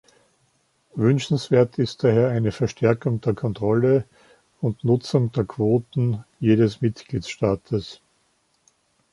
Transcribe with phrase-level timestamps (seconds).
[0.95, 4.03] Wünschenswert ist daher eine Verstärkung der Kontrolle
[4.59, 8.01] und Nutzung der Quoten jedes Mitgliedstaates.